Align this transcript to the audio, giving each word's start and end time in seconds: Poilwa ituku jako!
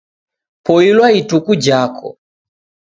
Poilwa 0.65 1.07
ituku 1.19 1.51
jako! 1.65 2.07